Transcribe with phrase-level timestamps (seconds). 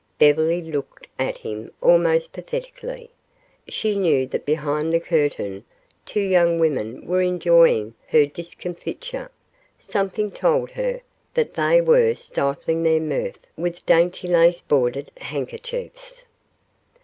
[0.17, 3.11] Beverly looked at him almost pathetically.
[3.67, 5.63] She knew that behind the curtain
[6.07, 9.29] two young women were enjoying her discomfiture.
[9.77, 11.01] Something told her
[11.35, 16.23] that they were stifling their mirth with dainty lace bordered handkerchiefs.